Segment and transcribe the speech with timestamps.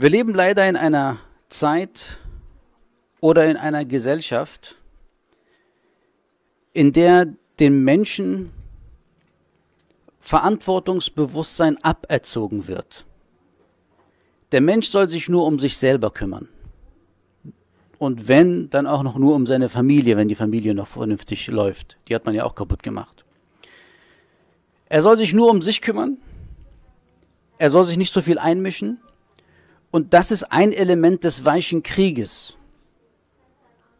[0.00, 1.18] Wir leben leider in einer
[1.50, 2.16] Zeit
[3.20, 4.76] oder in einer Gesellschaft,
[6.72, 7.26] in der
[7.58, 8.50] den Menschen
[10.18, 13.04] Verantwortungsbewusstsein aberzogen wird.
[14.52, 16.48] Der Mensch soll sich nur um sich selber kümmern.
[17.98, 21.98] Und wenn, dann auch noch nur um seine Familie, wenn die Familie noch vernünftig läuft.
[22.08, 23.26] Die hat man ja auch kaputt gemacht.
[24.88, 26.16] Er soll sich nur um sich kümmern.
[27.58, 28.98] Er soll sich nicht so viel einmischen.
[29.90, 32.56] Und das ist ein Element des weichen Krieges.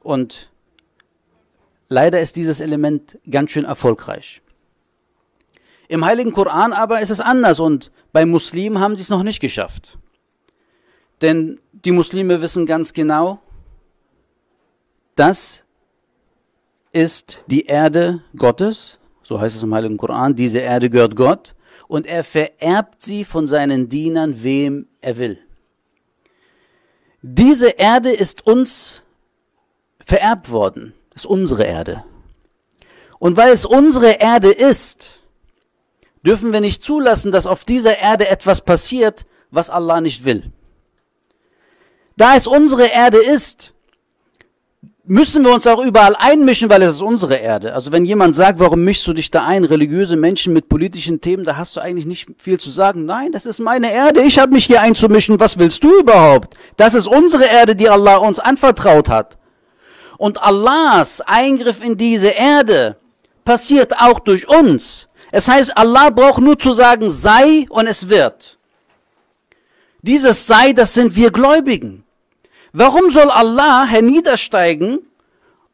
[0.03, 0.51] Und
[1.89, 4.43] leider ist dieses Element ganz schön erfolgreich.
[5.89, 9.41] Im heiligen Koran aber ist es anders und bei Muslimen haben sie es noch nicht
[9.41, 9.99] geschafft.
[11.21, 13.41] Denn die Muslime wissen ganz genau,
[15.17, 15.65] das
[16.93, 21.55] ist die Erde Gottes, so heißt es im heiligen Koran, diese Erde gehört Gott
[21.89, 25.39] und er vererbt sie von seinen Dienern, wem er will.
[27.23, 29.03] Diese Erde ist uns
[30.05, 30.95] vererbt worden.
[31.11, 32.05] Das ist unsere Erde.
[33.19, 35.21] Und weil es unsere Erde ist,
[36.25, 40.51] dürfen wir nicht zulassen, dass auf dieser Erde etwas passiert, was Allah nicht will.
[42.17, 43.73] Da es unsere Erde ist,
[45.11, 47.75] müssen wir uns auch überall einmischen, weil es ist unsere Erde.
[47.75, 51.43] Also wenn jemand sagt, warum mischst du dich da ein, religiöse Menschen mit politischen Themen,
[51.43, 53.07] da hast du eigentlich nicht viel zu sagen.
[53.07, 56.55] Nein, das ist meine Erde, ich habe mich hier einzumischen, was willst du überhaupt?
[56.77, 59.37] Das ist unsere Erde, die Allah uns anvertraut hat.
[60.17, 62.97] Und Allahs Eingriff in diese Erde
[63.45, 65.09] passiert auch durch uns.
[65.33, 68.59] Es heißt, Allah braucht nur zu sagen, sei und es wird.
[70.03, 72.05] Dieses sei, das sind wir Gläubigen.
[72.73, 75.01] Warum soll Allah herniedersteigen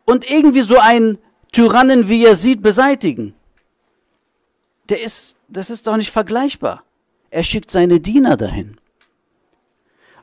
[0.05, 1.19] und irgendwie so einen
[1.53, 3.35] Tyrannen, wie er sieht, beseitigen?
[4.89, 6.83] Der ist, das ist doch nicht vergleichbar.
[7.31, 8.79] Er schickt seine Diener dahin.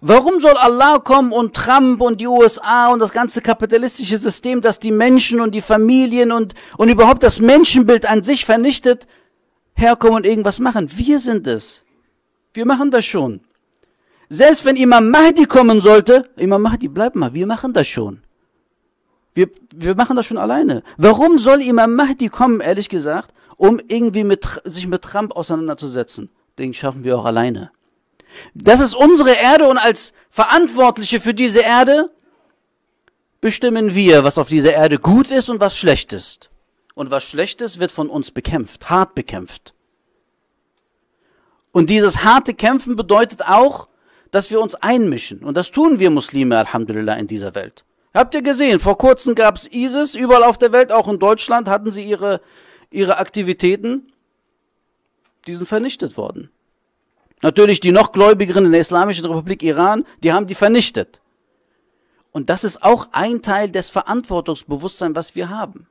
[0.06, 4.80] Warum soll Allah kommen und Trump und die USA und das ganze kapitalistische System, das
[4.80, 9.08] die Menschen und die Familien und, und überhaupt das Menschenbild an sich vernichtet,
[9.76, 10.90] herkommen und irgendwas machen?
[10.97, 11.84] Wir sind es.
[12.53, 13.42] Wir machen das schon.
[14.34, 18.24] Selbst wenn Imam Mahdi kommen sollte, Imam Mahdi, bleib mal, wir machen das schon.
[19.36, 20.82] Wir, wir machen das schon alleine.
[20.98, 26.32] Warum soll Imam Mahdi kommen, ehrlich gesagt, um irgendwie mit, sich mit Trump auseinanderzusetzen?
[26.58, 27.72] Den schaffen wir auch alleine.
[28.56, 32.10] Das ist unsere Erde und als Verantwortliche für diese Erde
[33.40, 36.50] bestimmen wir, was auf dieser Erde gut ist und was schlecht ist.
[36.96, 39.76] Und was schlecht ist, wird von uns bekämpft, hart bekämpft.
[41.72, 43.90] Und dieses harte Kämpfen bedeutet auch,
[44.34, 45.44] dass wir uns einmischen.
[45.44, 47.86] Und das tun wir Muslime, Alhamdulillah, in dieser Welt.
[48.16, 51.70] Habt ihr gesehen, vor kurzem gab es ISIS, überall auf der Welt, auch in Deutschland,
[51.70, 52.42] hatten sie ihre,
[52.90, 54.12] ihre Aktivitäten.
[55.46, 56.50] Die sind vernichtet worden.
[57.44, 61.22] Natürlich die noch gläubigeren in der Islamischen Republik Iran, die haben die vernichtet.
[62.32, 65.86] Und das ist auch ein Teil des Verantwortungsbewusstseins, was wir haben.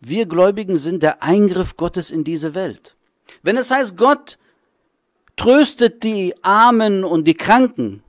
[0.00, 2.96] Wir Gläubigen sind der Eingriff Gottes in diese Welt.
[3.42, 4.38] Wenn es heißt, Gott
[5.42, 8.04] tröstet die Armen und die Kranken.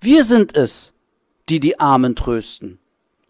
[0.00, 0.92] Wir sind es,
[1.48, 2.78] die die Armen trösten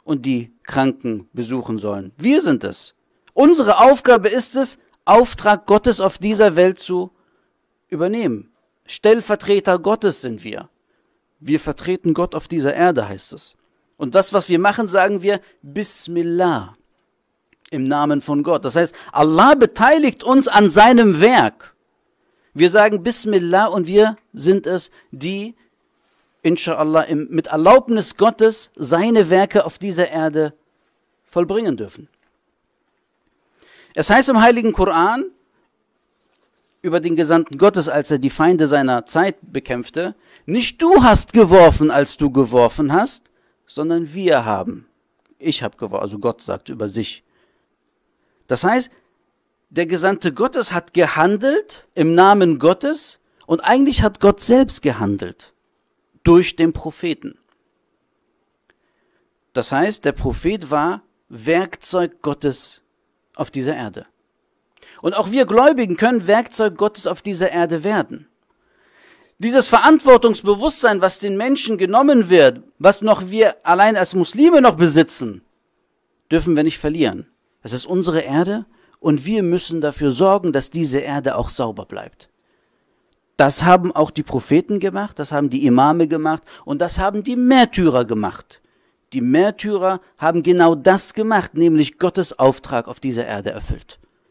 [0.05, 2.13] und die Kranken besuchen sollen.
[2.19, 2.95] Wir sind es.
[3.33, 7.11] Unsere Aufgabe ist es, Auftrag Gottes auf dieser Welt zu
[7.89, 8.51] übernehmen.
[8.85, 10.69] Stellvertreter Gottes sind wir.
[11.39, 13.57] Wir vertreten Gott auf dieser Erde, heißt es.
[13.97, 16.77] Und das, was wir machen, sagen wir Bismillah
[17.71, 18.67] im Namen von Gott.
[18.67, 21.75] Das heißt, Allah beteiligt uns an seinem Werk.
[22.55, 25.55] Wir sagen Bismillah und wir sind es, die,
[26.43, 30.55] inshallah, im, mit Erlaubnis Gottes seine Werke auf dieser Erde
[31.25, 32.09] vollbringen dürfen.
[33.95, 35.27] Es heißt im Heiligen Koran
[36.83, 40.15] über den Gesandten Gottes, als er die Feinde seiner Zeit bekämpfte,
[40.47, 43.25] nicht du hast geworfen, als du geworfen hast,
[43.67, 44.87] sondern wir haben.
[45.39, 47.23] Ich habe geworfen, also Gott sagt über sich.
[48.47, 48.91] Das heißt,
[49.71, 55.55] der Gesandte Gottes hat gehandelt im Namen Gottes und eigentlich hat Gott selbst gehandelt
[56.25, 57.39] durch den Propheten.
[59.53, 62.83] Das heißt, der Prophet war Werkzeug Gottes
[63.37, 64.07] auf dieser Erde.
[65.03, 68.27] Und auch wir Gläubigen können Werkzeug Gottes auf dieser Erde werden.
[69.39, 75.43] Dieses Verantwortungsbewusstsein, was den Menschen genommen wird, was noch wir allein als Muslime noch besitzen,
[76.31, 77.27] dürfen wir nicht verlieren.
[77.63, 78.67] Es ist unsere Erde
[79.01, 82.29] und wir müssen dafür sorgen, dass diese Erde auch sauber bleibt.
[83.37, 87.37] Das haben auch die Propheten gemacht, das haben die Imame gemacht und das haben die
[87.37, 88.61] Märtyrer gemacht.
[89.15, 93.99] Die Märtyrer haben genau das gemacht, nämlich Gottes Auftrag auf dieser Erde erfüllt.